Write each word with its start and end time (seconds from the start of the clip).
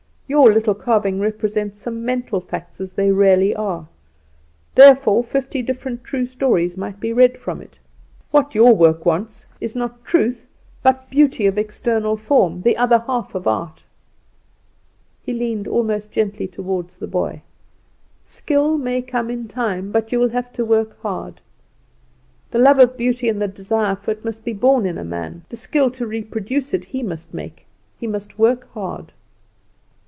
Your 0.27 0.49
little 0.49 0.75
carving 0.75 1.19
represents 1.19 1.81
some 1.81 2.05
mental 2.05 2.39
facts 2.39 2.79
as 2.79 2.93
they 2.93 3.11
really 3.11 3.53
are, 3.53 3.89
therefore 4.75 5.25
fifty 5.25 5.61
different 5.61 6.05
true 6.05 6.25
stories 6.25 6.77
might 6.77 7.01
be 7.01 7.11
read 7.11 7.37
from 7.37 7.59
it. 7.61 7.79
What 8.31 8.55
your 8.55 8.73
work 8.73 9.05
wants 9.05 9.45
is 9.59 9.75
not 9.75 10.05
truth, 10.05 10.47
but 10.83 11.09
beauty 11.09 11.47
of 11.47 11.57
external 11.57 12.15
form, 12.15 12.61
the 12.61 12.77
other 12.77 12.99
half 12.99 13.35
of 13.35 13.45
art." 13.45 13.83
He 15.21 15.33
leaned 15.33 15.67
almost 15.67 16.13
gently 16.13 16.47
toward 16.47 16.87
the 16.91 17.07
boy. 17.07 17.41
"Skill 18.23 18.77
may 18.77 19.01
come 19.01 19.29
in 19.29 19.49
time, 19.49 19.91
but 19.91 20.13
you 20.13 20.19
will 20.21 20.29
have 20.29 20.53
to 20.53 20.63
work 20.63 20.97
hard. 21.01 21.41
The 22.51 22.57
love 22.59 22.79
of 22.79 22.95
beauty 22.95 23.27
and 23.27 23.41
the 23.41 23.49
desire 23.49 23.97
for 23.97 24.11
it 24.11 24.23
must 24.23 24.45
be 24.45 24.53
born 24.53 24.85
in 24.85 24.97
a 24.97 25.03
man; 25.03 25.43
the 25.49 25.57
skill 25.57 25.91
to 25.91 26.07
reproduce 26.07 26.73
it 26.73 26.85
he 26.85 27.03
must 27.03 27.33
make. 27.33 27.65
He 27.99 28.07
must 28.07 28.39
work 28.39 28.71
hard." 28.71 29.11